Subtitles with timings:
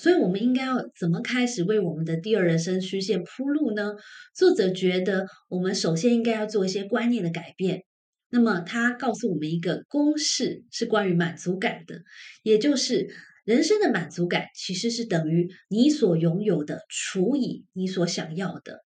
[0.00, 3.92] 所以，我们应该要怎么开始为我们的第二人生曲线铺路呢？
[4.34, 7.84] 作者觉得，我们首先应该要做一些观念的改变。
[8.30, 11.96] 那么，他告诉我们一个公式，是关于满足感的，
[12.42, 18.78] 也就是人生的满足感其实是等于你所拥有的除以你所想要的。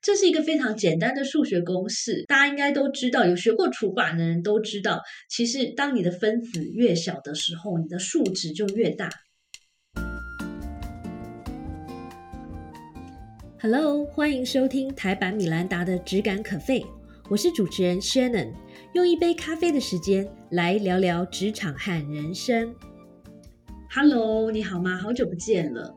[0.00, 9.10] 这是一个非常简单的数学公式，大家应该都知道，有学过除法的人都知道，其实当你的分子越小的时候，你的数值就越大。
[13.66, 16.80] Hello，欢迎收听台版米兰达的《只感可废》，
[17.30, 18.50] 我是主持人 Shannon，
[18.92, 22.74] 用一杯咖啡的时间来聊聊职场和人生。
[23.90, 24.98] Hello，你好吗？
[24.98, 25.94] 好久不见了。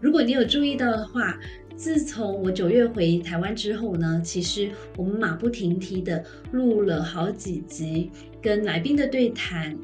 [0.00, 1.38] 如果你有注意到的话，
[1.76, 9.76] 自从我九月回台湾之后呢，其实我们马不停蹄的录了好几集跟来宾的对谈，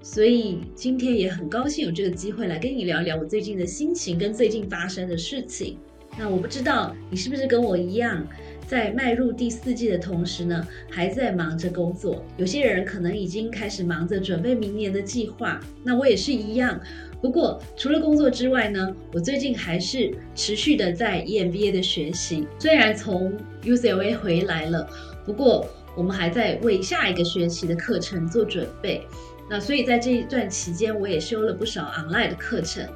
[0.00, 5.76] 所以今天也很高兴有这个机会来跟你聊聊我最近的心情跟最近发生的事情。
[6.18, 8.26] 那我不知道你是不是跟我一样，
[8.66, 12.22] 在迈入第四季的同时呢，还在忙着工作。
[12.36, 15.58] 有些人可能已经开始忙着准备明年的计划。
[15.82, 16.78] 那我也是一样。
[17.22, 22.46] 不过除了工作之外呢，我最近还是持续的在 EMBA 的学习。
[22.58, 23.32] 虽然从
[23.62, 24.86] UCLA 回来了，
[25.24, 29.06] 不过我们还在为下一个学期的课程做准备。
[29.48, 32.86] 那所以在这一段期间，我也修了不少 online 的课程。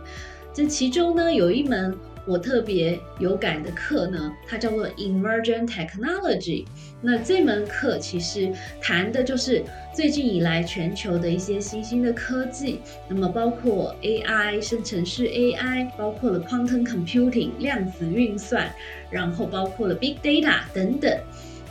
[0.53, 1.97] 这其中呢，有一门。
[2.27, 6.65] 我特别有感的课呢，它叫做 Emergent Technology。
[7.03, 18.73] 那这门课其实谈的就是最近以来全球的一些新兴的科技，那么包括 AI、生成式 AI，包括了 Quantum Computing 量子运算，
[19.11, 21.15] 然后包括了 Big Data 等等。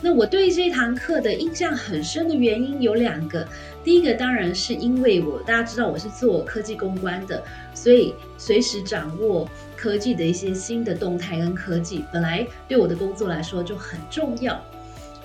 [0.04, 3.48] 那我对这堂课的印象很深的原因有两个，
[3.82, 14.62] 第一个当然是因为我大家知道我是做科技公关的，所以随时掌握科技的一些新的动态跟科技，本来对我的工作来说就很重要。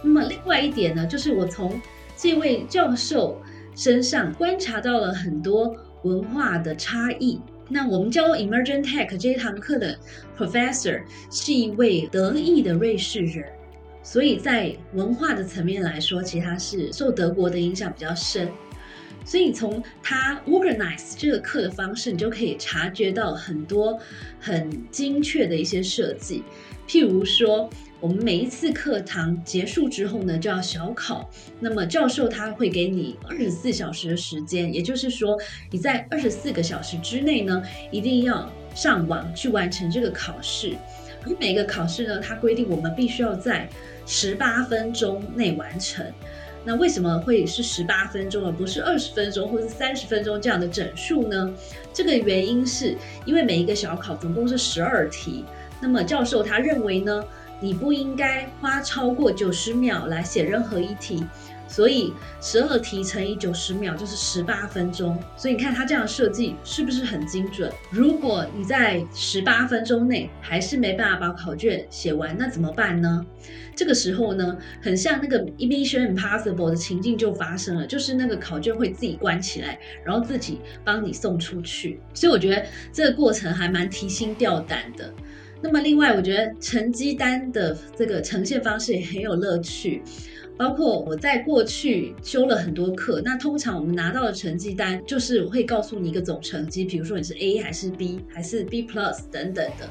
[0.02, 1.77] 那么另外一点呢，就是我从
[2.16, 3.38] 这位教授
[3.75, 7.38] 身上观察到了很多文化的差异。
[7.67, 10.00] 那我们教 Emergent Tech 这一堂课的
[10.38, 13.44] Professor 是一位德意的瑞士人。
[14.12, 18.50] 所以在文化的层面来说，其实它是受德国的影响比较深。
[19.24, 24.00] 所以从他 organize 这个课的方式，你就可以察觉到很多
[24.40, 26.42] 很精确的一些设计。
[26.88, 31.30] 譬如说，我们每一次课堂结束之后呢，就要小考。
[31.59, 35.38] 那么教授他会给你二十四小时的时间，也就是说
[35.70, 40.74] 你在二十四个小时之内呢，一定要上网去完成这个考试。
[41.25, 43.68] 而每个考试呢，它规定我们必须要在
[44.06, 46.06] 十八分钟内完成，
[46.63, 51.53] 那为什么会是十八分钟而不是二十分钟或者三十分钟这样的整数呢？
[51.94, 55.46] 这个原因是因为每一个小考总共是十二题，
[55.81, 57.24] 那么教授他认为呢，
[57.59, 61.24] 你不应该花超过九十秒来写任何一题。
[61.69, 67.72] 所以十二题乘以九十秒就是十八分钟，所以你看它这样设计是不是很精准？
[67.91, 73.24] 如果你在十八分钟内还是没办法把考卷写完，那怎么办呢？
[73.75, 82.02] 这个时候呢，很像那个 Mission Impossible 的情境就发生了，就是那个考卷会自己关起来，然后自己帮你送出去。
[82.13, 85.13] 所以我觉得这个过程还蛮提心吊胆的。
[85.62, 90.02] 那么另外，我觉得成绩单的这个呈现方式也很有乐趣。
[90.59, 99.90] 包括我在过去修了很多课，那通常我们拿到的成绩单就是会告诉你一个总成绩，比如说你是 A 还是 B 还是 B plus 等等的。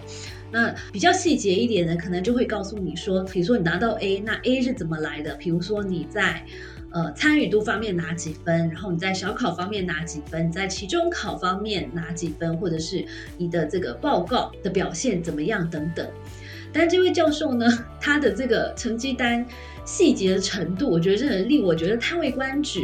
[0.53, 5.35] 那比较细节一点的，可能就会告诉你说，比如说你拿到 A，那 A 是怎么来的？
[5.37, 6.45] 比如说你在
[6.91, 13.03] 呃参与度方面拿几分，然后你在小考方面拿几分，在期中考方面拿几分，或者是
[13.39, 16.07] 你的这个报告的表现怎么样等等。
[16.73, 17.67] 但这位教授呢，
[18.01, 19.45] 他的这个成绩单
[19.85, 22.81] 细节的程度，我觉得真的令我觉得叹为观止。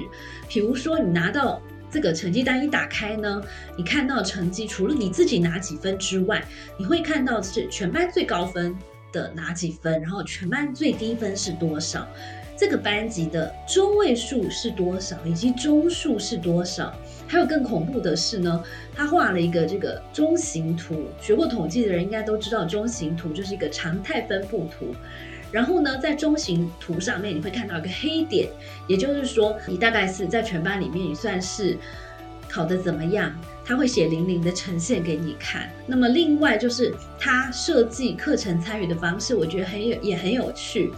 [0.49, 3.43] 比如说，你拿到这个成绩单一打开呢，
[3.77, 6.45] 你看到成绩除了你自己拿几分之外，
[6.79, 8.75] 你会看到是全班最高分
[9.13, 12.09] 的拿几分，然后全班最低分是多少。
[12.57, 16.95] 这个班级的中位数是多少，以及中数是多少？
[17.27, 18.63] 还有更恐怖的是呢，
[18.95, 21.07] 他画了一个这个中型图。
[21.21, 24.95] 学过统计的人应该都知道，中型图就是一个常态分布图。
[25.51, 28.49] 然后呢，在中型图上面你会看到一个黑点，
[28.89, 31.79] 也就是说你大概是在全班里面你算是
[32.49, 33.33] 考得怎么样？
[33.65, 35.71] 他会写零零的呈现给你看。
[35.87, 40.93] 那么另外就是他设计课程参与的方式，我觉得很有也很有趣。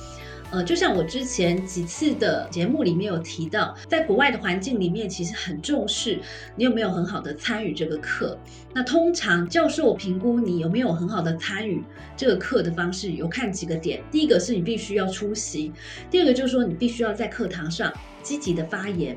[0.51, 6.19] 呃，就像我之前几次的节目里面有提到，在国外的环境里面，其实很重视
[6.55, 8.39] 你有没有很好的参与这个课。
[8.73, 11.83] 那通常教授评估你有没有很好的参与
[12.17, 14.03] 这个课的方式，有看几个点。
[14.11, 15.73] 第一个是你必须要出席，
[16.11, 19.17] 第二个就是说你必须要在课堂上积极的发言。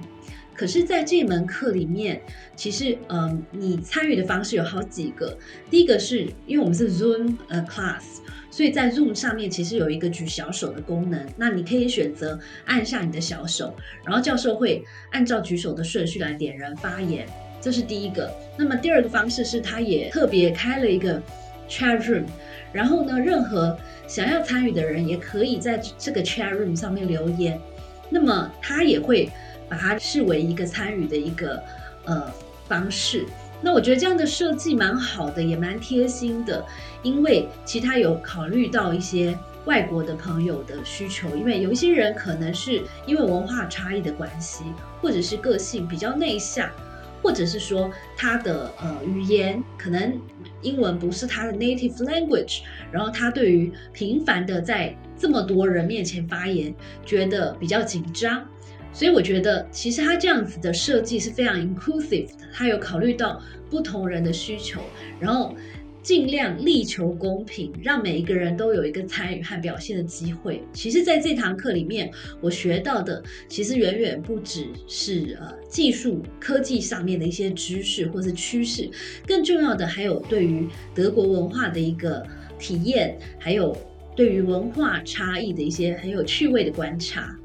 [0.55, 2.21] 可是，在这门课里面，
[2.53, 5.37] 其实，嗯，你参与的方式有好几个。
[5.69, 8.17] 第一个是因为我们是 Zoom 呃 class，
[8.59, 11.25] 所以在 Zoom 上面其实有一个举小手的功能。
[11.37, 13.73] 那你可以选择按下你的小手，
[14.03, 17.25] 然后教授会按照举手的顺序来点人发言，
[17.61, 18.29] 这是第一个。
[18.57, 21.23] 那么第二个方式是，他也特别开了一个
[21.69, 22.25] chat room，
[22.73, 23.79] 然后呢，任何
[24.09, 27.57] 想要参与的人也可以在这个 chat room 上面留言。
[28.09, 29.29] 那么他也会。
[29.69, 31.61] 把它视为一个参与的一个
[32.05, 32.33] 呃
[32.67, 33.23] 方式，
[33.61, 36.65] 那我觉得这样的设计蛮好的，也蛮贴心的，
[37.03, 44.63] 因为其他有考虑到一些外国的朋友的需求，因为有一些人可能是因为文化差异的关系，
[45.01, 46.69] 或者是个性比较内向，
[47.21, 50.17] 或者是说他的呃语言可能
[50.61, 56.73] 英文不是他的 native language，然后他对于频繁的在这么多人面前发言，
[57.05, 58.47] 觉得比较紧张。
[58.91, 64.81] 所以我觉得，其实它这样子的设计是非常 inclusive 的，它有考虑到不同人的需求，
[65.19, 65.55] 然后
[66.01, 70.63] 尽量力求公平，让每一个人都有一个参与和表现的机会。
[70.73, 72.09] 其实，在这堂课里面，
[72.41, 78.89] 我学到的其实远远不只是呃技术科技上面的一些知识或是趋势，
[79.27, 82.25] 更重要的还有对于德国文化的一个
[82.57, 83.77] 体验，还有
[84.15, 87.38] 对于文化差异的一些很有趣味的观察。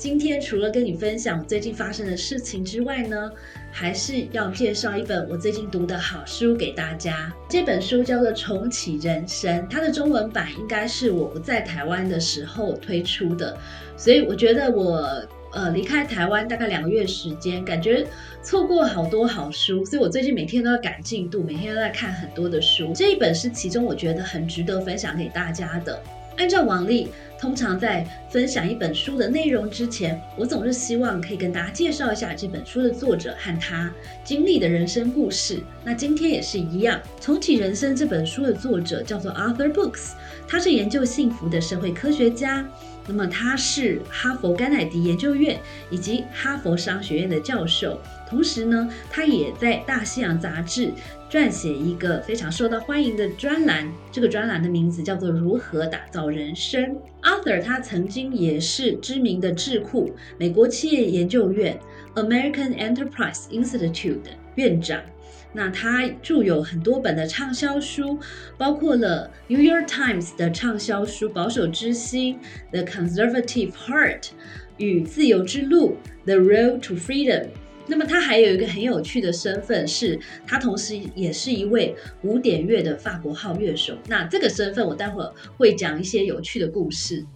[0.00, 3.30] 今天除了跟你分享最近发生的事情之外呢，
[3.70, 7.30] 还是要介绍一本我最近读的好书给大家。
[7.50, 13.54] 这本书叫做《重启人生》，它的中文版应该是我不在台湾的时候推出的，
[13.94, 18.06] 所以我觉得我呃离开台湾大概两个月时间，感觉
[18.42, 22.90] 错过好多好书，所以我最近每天都要赶进度，每天都在看很多的书。
[22.94, 26.02] 这一本是其中我觉得很值得分享给大家的。
[26.40, 27.08] 按照往例。
[27.38, 33.90] 通常在分享一本书的内容之前，我总是希望可以跟大家介绍一下这本书的作者和他
[34.22, 35.62] 经历的人生故事。
[35.82, 40.10] 那今天也是一样，《重启人生》这本书的作者叫做 Arthur Books，
[40.46, 42.68] 他是研究幸福的社会科学家。
[43.12, 45.58] 那么他是哈佛甘乃迪研究院
[45.90, 50.92] 以及哈佛商学院的教授，同时呢，他也在《大西洋》杂志。
[51.28, 56.82] 撰写一个非常受到欢迎的专栏，这个专栏的名字叫做《如何打造人生》。
[57.22, 61.78] Arthur 他曾经也是知名的智库美国企业研究院
[62.16, 65.00] American Enterprise Institute 的院长。
[65.52, 68.18] 那他著有很多本的畅销书，
[68.56, 72.38] 包括了《New York Times》的畅销书《保守之心》
[72.70, 74.28] The Conservative Heart
[74.76, 77.46] 与自由之路 The Road to Freedom。
[77.86, 80.16] 那么他还有一个很有趣的身份，是
[80.46, 83.98] 他同时也是一位古典乐的法国号乐手。
[84.06, 87.26] 那这个身份我待会儿会讲一些有趣的故事。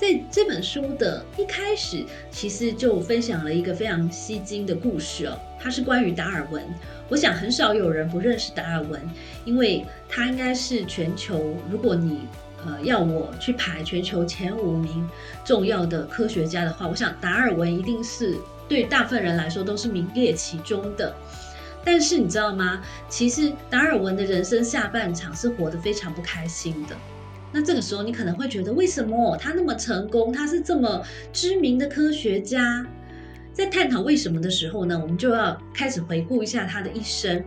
[0.00, 6.62] 在这本书的一开始，其实就分享了一个非常吸睛的故事哦，它是关于达尔文。
[7.08, 9.00] 我想很少有人不认识达尔文，
[9.44, 12.20] 因为他应该是全球，如果你。
[12.66, 15.08] 呃，要我去排全球前五名
[15.44, 18.36] 重要的科学家的话，我想达尔文一定是
[18.68, 21.14] 对大部分人来说都是名列其中的。
[21.84, 22.82] 但是你知道吗？
[23.08, 26.96] 其实达尔文的人生下半场是活得非常不开心的。
[27.52, 30.32] 那这个时候你可能会觉得，为什么他那么成功？
[30.32, 31.02] 他是这么
[31.32, 32.86] 知名的科学家？
[33.52, 37.42] 在探讨为什么的时候呢，我们就要开始回顾一下他的一生。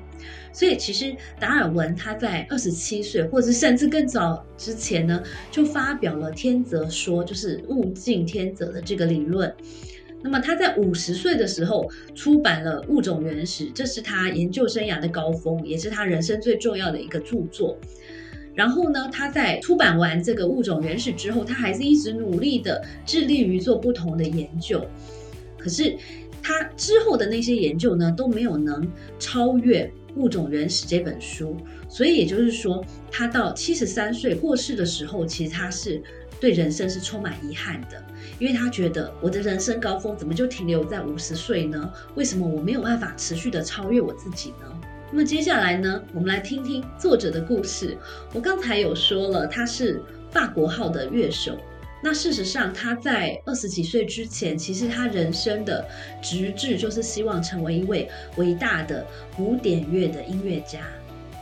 [0.51, 9.53] 所以，其实达尔文他在二十七岁，或者甚至更早之前呢，就发表了天择说，就是物竞天择的这个理论。
[10.21, 17.77] 那么他在五十岁的时候出版了《物种原始》，这是他研究生涯的高峰，也是他人生最重要的一个著作。
[18.53, 24.85] 然后呢，他在出版完这个《物种原始》之后，他还是一直努力的致力于做不同的研究。
[25.57, 25.95] 可是
[26.41, 28.87] 他之后的那些研究呢，都没有能
[29.19, 29.91] 超越。
[30.17, 31.55] 物种原始这本书，
[31.87, 36.03] 所以也就是说，他到七十三岁过世的时候，其实他是
[36.37, 38.03] 对人生是充满遗憾的，
[38.37, 41.89] 因为他觉得我的人生高峰怎么就停留在五十岁呢？
[42.15, 44.81] 为什么我没有办法持续的超越我自己呢？
[45.13, 47.97] 那么接下来呢，我们来听听作者的故事。
[48.33, 50.01] 我刚才有说了，他是
[50.31, 51.57] 法国号的乐手，
[52.01, 55.85] 那事实上，他在二十几岁之前，其实他人生的
[56.21, 60.79] 直至就是希望成为一位伟大的古典乐的音乐家。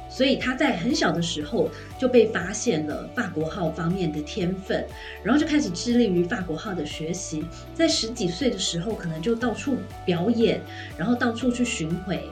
[0.10, 4.84] 所以他在很小的时候就被发现了法国号方面的天分，
[5.24, 7.46] 然后就开始致力于法国号的学习。
[7.76, 10.60] 在十几岁的时候，可能就到处表演，
[10.98, 12.28] 然后到处去巡回。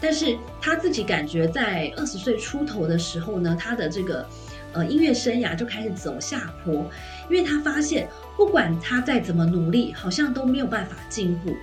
[0.00, 4.26] 但是他自己感觉，在二十岁出头的时候呢，他的这个
[4.72, 6.90] 呃音乐生涯就开始走下坡，
[7.30, 11.54] 因为他发现不管他再怎么努力，好像都没有办法进步。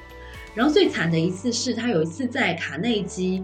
[0.55, 3.43] 然后最惨的一次是他有一次在卡内基。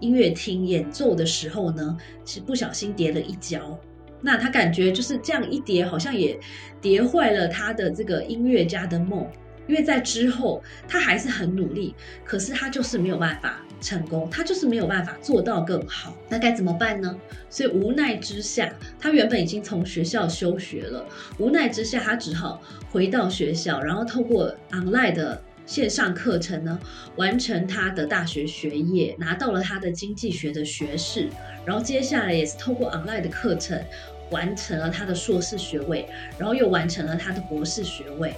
[0.00, 1.94] 音乐厅演奏的时候呢，
[2.24, 3.78] 是不小心跌了一跤。
[4.22, 6.40] 那他感觉就是这样一跌，好像也
[6.80, 9.28] 跌坏了他的这个音乐家的梦。
[9.66, 16.16] 因为在之后，他还是很努力，可是他就是没有办法成功，他就是没有办法做到更好。
[16.28, 17.16] 那该怎么办呢？
[17.48, 21.06] 所以无奈之下，他原本已经从学校休学了。
[21.38, 25.42] 无奈之下，他只好回到学校，然后透过 online 的。
[25.66, 26.76] 线上课程呢，
[27.14, 31.28] 完成他的大学学业，拿到了他的经济学的学士，
[31.64, 33.80] 然后接下来也是透过 online 的课程，
[34.30, 36.08] 完成了他的硕士学位，
[36.38, 38.34] 然后又完成了他的博士学位。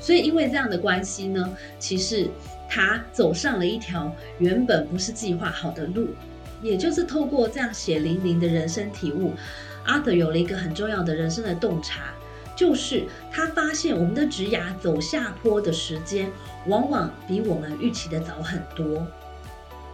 [0.00, 2.28] 所以因为这样的关系呢，其实
[2.68, 6.08] 他走上了一条原本不是计划好的路，
[6.62, 9.32] 也就是透过这样血淋淋的人生体悟，
[9.84, 12.12] 阿德有了一个很重要的人生的洞察。
[12.56, 16.30] 就是他发现我们的职涯走下坡的时间，
[16.66, 19.04] 往往比我们预期的早很多。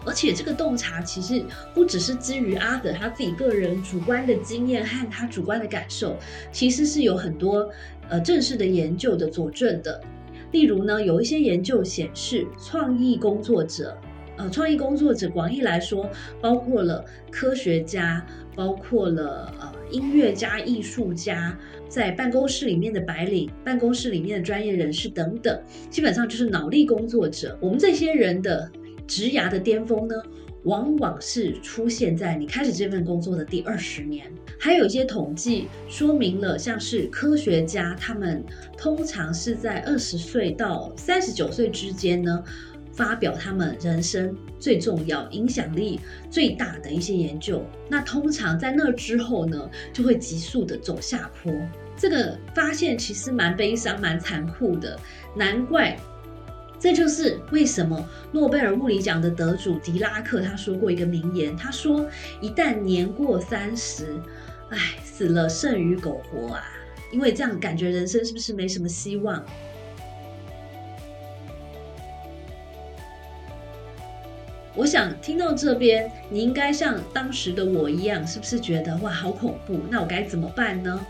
[0.06, 6.16] 而且这个洞察其实不只是基于阿德他自己个人主观的经验和他主观的感受，
[6.50, 7.68] 其实是有很多
[8.08, 10.00] 呃正式的研究的佐证的。
[10.52, 13.96] 例如呢，有一些研究显示，创意工作者。
[14.36, 16.08] 呃，创意工作者广义来说，
[16.40, 18.24] 包括了科学家，
[18.56, 21.54] 包括了呃音乐家、艺术家，
[21.90, 27.58] 在办公室里面的白领、办公室里面的专业人士等等，基本上就是脑力工作者。
[27.60, 28.70] 我们这些人的
[29.10, 30.14] 职涯的巅峰呢，
[30.62, 34.32] 往往是出现在你开始这份工作的第二十年。
[34.56, 38.44] 还有一些统计说明了，像是科学家，他们
[38.78, 42.44] 通常是在二十岁到三十九岁之间呢。
[42.92, 45.98] 发表他们人生最重要、影响力
[46.28, 51.50] 最大的一些研究，那通常在那之后呢，就会急速的走下坡。
[51.96, 54.98] 这个发现其实蛮悲伤、蛮残酷的，
[55.36, 55.96] 难怪。
[56.80, 62.08] 这就是为什么诺贝尔物理奖的得主狄拉克他说过一个名言，他说
[62.40, 64.18] ：“一旦年过三十，
[64.70, 66.64] 哎，死了胜于苟活啊！”
[67.12, 69.44] 因为这样感觉人生是不是没什么希望？
[74.74, 79.80] 我想听到这边，你应该像当时的我一样，是不是觉得哇，好恐怖？
[79.90, 81.04] 那我该怎么办呢？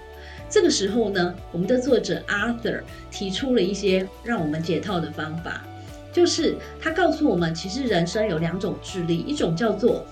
[0.50, 5.64] 这个时候呢，我们的作者 Arthur 提出了一些让我们解套的方法，
[6.12, 10.04] 就是他告诉我们，其实人生有两种智力，一种叫做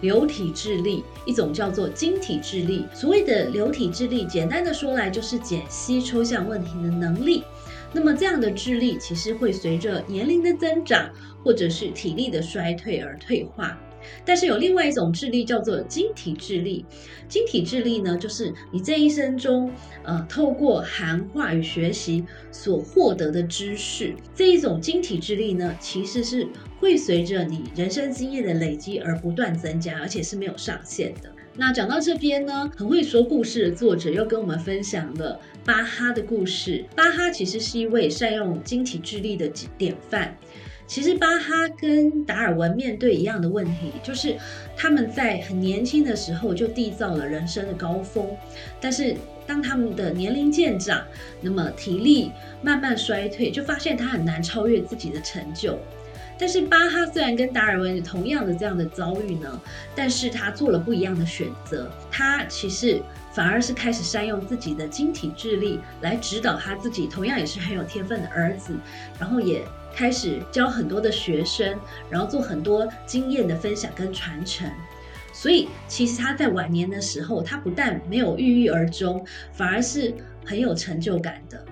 [0.00, 2.86] 流体智力，一种叫做晶体智力。
[2.92, 7.44] 所谓的流体智力，简单的说来就是解析抽象问题的能力。
[7.92, 11.08] 那么这样的智力其实会随着年龄的增长，
[11.44, 13.78] 或者是体力的衰退而退化。
[14.24, 16.84] 但是有另外一种智力叫做晶体智力。
[17.28, 19.70] 晶体智力呢，就是你这一生中，
[20.02, 24.14] 呃，透过含化与学习所获得的知识。
[24.34, 26.48] 这一种晶体智力呢，其实是
[26.78, 31.30] 会随着你人生经验的累积而不断增加，而且是没有上限的。
[31.54, 36.84] 那讲到这边呢，很会说故事的作者又跟我们分享了巴哈的故事。
[36.94, 40.38] 巴哈其实是一位善用晶体智力的典范。
[40.88, 44.36] 其实巴哈跟达尔文面对一样的问题，就是
[44.74, 48.26] 他们在很年轻的时候就缔造了人生的高峰，
[48.80, 49.14] 但是
[49.46, 51.04] 当他们的年龄渐长，
[51.42, 55.78] 那么体力慢慢衰退，就发现他很难超越自己的成就。
[56.40, 59.60] 但是巴哈虽然跟达尔文同样的这样的遭遇呢，
[59.94, 61.90] 但是他做了不一样的选择。
[62.10, 63.02] 他其实
[63.32, 68.72] 反而是开始善用自己的晶体智力来指导他自己同样也是很有天分的儿子，
[69.18, 69.64] 然后也
[69.98, 71.76] 开始教很多的学生，
[72.08, 74.70] 然后做很多经验的分享跟传承。
[75.32, 80.14] 所以其实他在晚年的时候，他不但没有郁郁而终，反而是
[80.46, 81.64] 很有成就感的。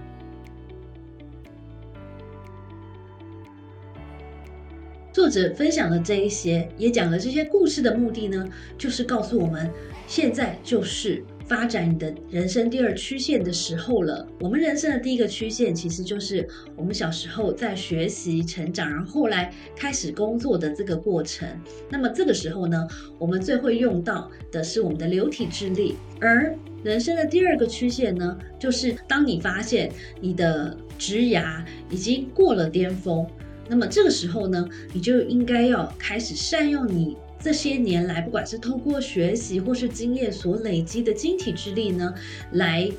[5.26, 9.68] 或者分享了这一些，也讲了这些故事的目的呢，就是告诉我们，
[10.06, 14.24] 现在就是发展你的人生第二曲线的时候了。
[14.38, 21.48] 我们人生的第一个曲线其实就是我们小时候在学习成长，然后后来开始工作的这个过程。
[21.90, 22.86] 那么这个时候呢，
[23.18, 25.96] 我们最会用到的是我们的流体智力。
[26.20, 26.54] 而
[26.84, 29.90] 人生的第二个曲线呢，就是当你发现
[30.20, 33.26] 你的职涯已经过了巅峰，
[33.68, 37.16] 那么这个时候呢，你就应该要开始善用你。
[37.38, 42.12] 这些年来，不管是透过学习或是经验所累积的晶体之力呢，
[42.52, 42.90] 来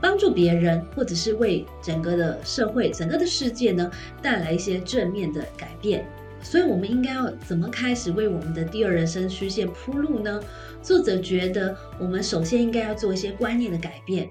[0.00, 3.90] 帮助别人，或者是为整个的社会、整个的世界呢
[4.22, 6.04] 带来一些正面的改变。
[6.42, 10.38] 所以，我们应该要怎么开始为我们的第二人生曲线铺路呢？
[10.82, 14.28] 作者觉得，我们首先应该要做一些观念的改变。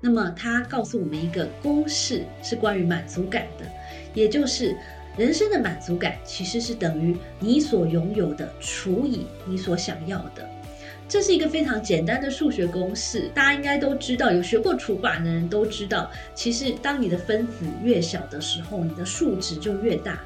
[0.00, 3.66] 那么，他告诉我们一个公式，是关于满足感的，
[4.14, 4.74] 也就是。
[5.20, 10.48] 人生的满足感其实是等于你所拥有的除以你所想要的，
[11.06, 16.10] 这是一个非常简单的数学公式，大家应该都知道，有学过除法的人都知道。
[16.34, 20.18] 其实，当你的分子越小的时候，你的数值就越大。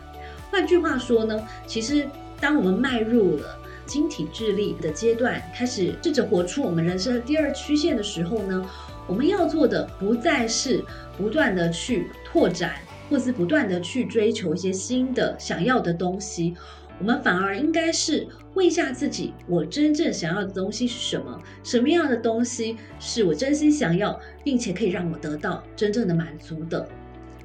[0.48, 2.06] 换句话说呢，其实
[2.38, 8.64] 当我们迈入了晶体智力的阶段，开始试着活出我们人生的第二曲线的时候呢，
[9.08, 10.84] 我们要做的不再是
[11.18, 12.76] 不断的去拓展。
[13.14, 16.52] 或是不断的去追求一些新的想要的东西，
[16.98, 21.40] 我们反而应该是问一下自己：我真正想要的东西是什么？
[21.62, 26.88] 什么样的东西是我真心想要，并且可以让我得到真正的满足的？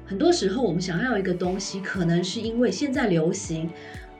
[0.04, 3.70] 很多时候，我们想要一个东西，可能是因为现在流行，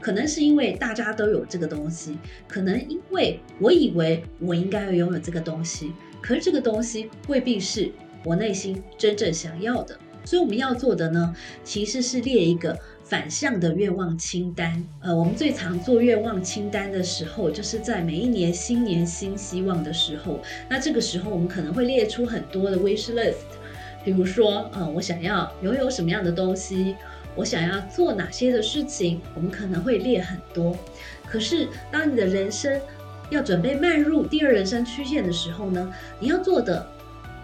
[0.01, 2.17] 可能是因为大家都有这个东西，
[2.47, 5.91] 可能因为我以为我应该要拥有这个东西，
[6.21, 7.91] 可是这个东西未必是
[8.25, 9.99] 我内心真正想要的。
[10.31, 11.35] 所以我们要做的呢，
[11.65, 14.87] 其实是列一个反向的愿望清单。
[15.01, 20.39] 呃，我们最常做愿望清单的时候，就是在每一年新年新希望的时候。
[20.69, 23.35] 那这个时候，我们可能会列出很多的 wish list，
[24.05, 26.95] 比如说，呃，我想要拥有什么样的东西，
[27.35, 30.79] 我想要做哪些的事情，我们可能会列很多。
[31.27, 32.81] 可是，当你的人生
[33.31, 36.87] 要准备迈入第二人生曲线的时候呢，你要做的。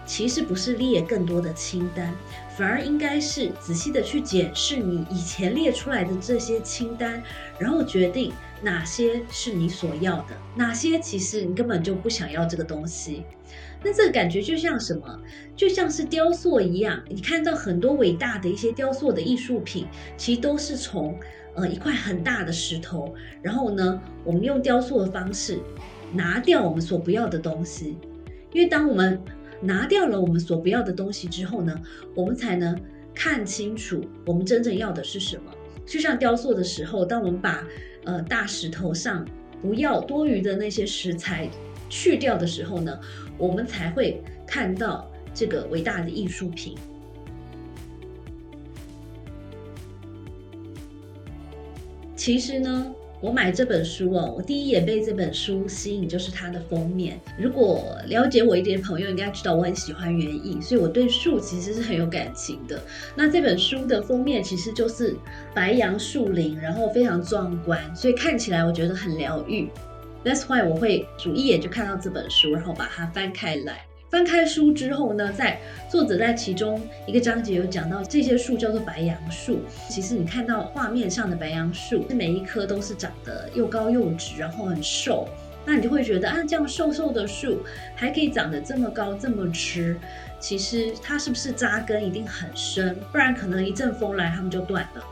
[0.06, 2.14] 其实不是列更多的清单，
[2.56, 7.22] 反而应该是仔细的去检视你以前列出来的这些清单，
[7.58, 8.32] 然后决定
[8.62, 13.25] 哪些是你所要的，哪些其实你根本就不想要这个东西。
[13.82, 15.20] 那这个感觉就像什么？
[15.56, 19.86] 就像是雕塑一样，你看到很多伟大的一些雕塑的艺术品，
[20.16, 21.18] 其实都是从
[21.54, 25.58] 呃一块很大的石头，然后呢，我们用雕塑的方式
[26.12, 27.99] 拿掉我们所不要的东西，
[28.52, 29.21] 因为当我们
[29.60, 31.80] 拿掉了我们所不要的东西之后呢，
[32.14, 32.78] 我们才能
[33.14, 35.52] 看清楚我们真正要的是什么。
[35.86, 37.66] 就像雕塑的时候，当我们把
[38.04, 39.25] 呃大石头上
[39.62, 41.49] 不要多余的那些石材
[41.88, 42.99] 去掉的时候呢，
[43.38, 46.75] 我们才会看到这个伟大的艺术品。
[52.16, 52.96] 其实呢。
[53.20, 57.18] 我买这本书哦，我第一眼被这本书吸引，就是它的封面。
[57.38, 62.78] 如果了解我一点的朋友，应该知道我很喜欢园艺，所以我对树其实是很有感情的。
[63.14, 65.16] 那这本书的封面其实就是
[65.54, 69.70] 白杨树林，然后非常壮观，所以看起来我觉得很疗愈。
[70.22, 73.85] That's why 我会主一眼就看到这本书，然后把它翻开来。
[74.08, 75.58] 翻开书之后呢，在
[75.90, 79.60] 作者在其中一个章节有讲到，这些树叫做白杨树。
[79.88, 85.28] 其实你看到画面上的白杨树，每一棵都是长得又高又直，然后很瘦。
[85.64, 87.58] 那你就会觉得啊，这样瘦瘦的树
[87.97, 89.97] 还可以长得这么高这么直，
[90.38, 92.97] 其实它是不是扎根一定很深？
[93.10, 95.04] 不然可能一阵风来它们就断了。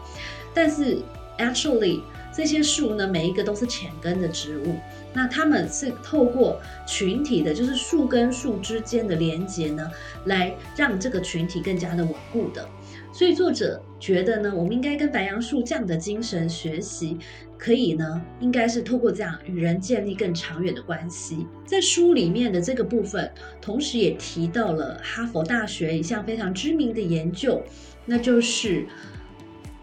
[0.55, 0.99] 但是
[1.39, 2.01] actually
[2.33, 4.77] 这些树呢，每一个都是浅根的植物。
[5.15, 9.89] 那他们是透过群体的，就是树跟树之间的连接呢，
[10.25, 12.69] 来让这个群体更加的稳固的。
[13.13, 17.17] 所以作者觉得呢，我们应该跟白杨树这样的精神学习，
[17.57, 21.47] 可以呢，应该是透过这样与人建立更长远的关系。
[21.65, 27.63] 在书里面的这个部分，同时也提到了哈佛大学一项非常知名的研究，
[28.05, 28.85] 那就是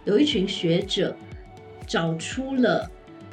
[0.04, 1.16] 有一群学者
[1.88, 2.92] 找出了。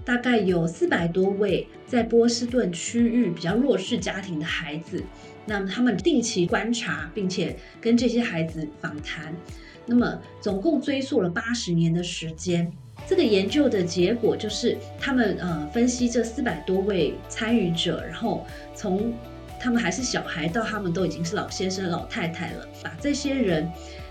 [0.08, 5.04] 大概有四百多位在波士顿区域比较弱势家庭的孩子，
[5.44, 9.36] 那么他们定期观察，并且跟这些孩子访谈，
[9.84, 12.72] 那么总共追溯了八十年的时间。
[13.06, 19.12] 这个研究的结果就是，他们呃分析这四百多位参与者，然后从
[19.60, 23.70] 他们还是小孩到他们都已经是老先生、老太太了，把这些人。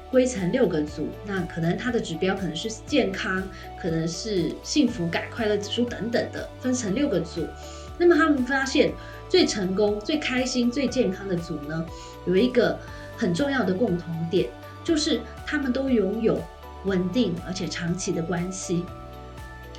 [0.10, 3.44] 归成六个组，那可能它的指标可能是健康，
[3.80, 7.46] 可能是幸福感、快乐指数等等的，分成六个组。
[7.98, 8.94] 那么他们发现，
[9.28, 11.86] 最成功、最开心、最健康的组呢，
[12.26, 12.80] 有一个
[13.18, 14.48] 很重要的共同点，
[14.84, 16.40] 就是他们都拥有
[16.86, 18.86] 稳定而且长期的关系。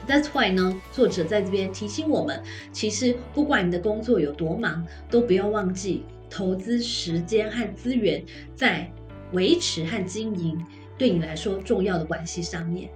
[0.06, 8.24] That's why 呢，作者在这边提醒我们，其实不管你的工作有多忙，都不要忘记投资时间和资源
[8.56, 8.90] 在
[9.32, 10.58] 维持和经营
[10.96, 12.88] 对你来说重要的关系上面。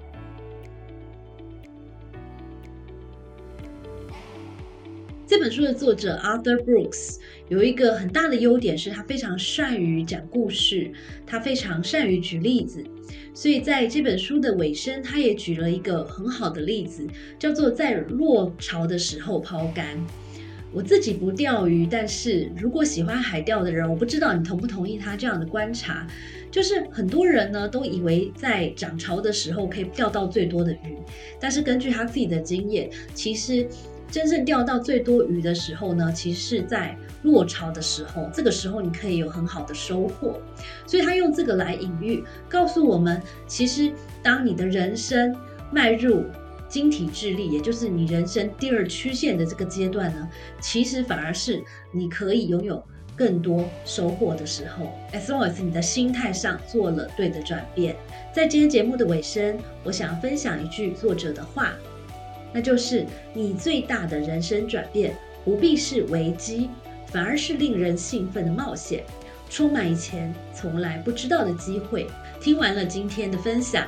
[5.27, 7.17] 这本书的作者 Arthur Brooks
[7.49, 10.93] 有一个很大的优点，是他非常善于讲故事，
[11.27, 12.85] 他非常善于举例子。
[13.33, 17.07] 所以在这本书的尾声，他也举了一个很好的例子，
[17.39, 19.99] 叫做在落潮的时候抛竿。
[20.73, 26.07] 我自己不钓鱼，但是如果喜欢海钓的人，我不知道你同不同意他这样的观察，
[26.51, 30.97] 就是很多人呢都以为在涨潮的时候可以钓到最多的鱼，
[31.39, 33.69] 但是根据他自己的经验，其实。
[34.11, 40.39] 真正钓到最多鱼的时候呢，其实是在落潮的时候，这个时候你可以有很好的收获。
[40.87, 43.91] 所以他用这个来隐喻，告诉我们，其实
[44.23, 45.35] 当你的人生
[45.71, 46.27] 迈入
[46.73, 50.27] 晶体智力，也就是你人生第二曲线的这个阶段呢，
[50.59, 52.83] 其实反而是你可以拥有
[53.15, 54.91] 更多收获的时候。
[55.13, 57.95] As long as 你的心态上做了对的转变。
[58.35, 61.75] 在今天节目的尾声，我想分享一句作者的话。
[62.55, 63.05] 那就是
[63.35, 66.71] 你最大的人生转变，不必是危机，
[67.09, 69.05] 反而是令人兴奋的冒险，
[69.51, 72.07] 充满以前从来不知道的机会。
[72.41, 73.87] 听完了今天的分享，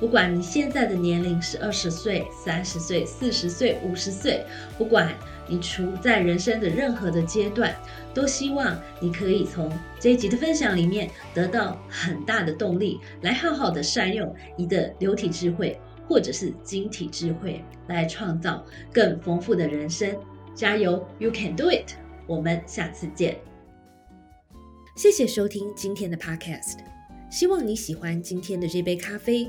[0.00, 4.44] 不管你现在的年龄是二十岁、三十岁、四十岁、五十岁，
[4.76, 5.14] 不管
[5.48, 7.74] 你处在人生的任何的阶段，
[8.12, 15.78] 都希望你可以从这一集的分享里面得到很大的动力，来好好的善用你的流体智慧。
[16.06, 20.14] 或者是晶体智慧来创造更丰富的人生，
[20.54, 21.94] 加油，You can do it！
[22.26, 23.38] 我们下次见。
[24.94, 26.80] 谢谢收听今天的 Podcast，
[27.30, 29.48] 希望你喜欢今天的这杯咖啡。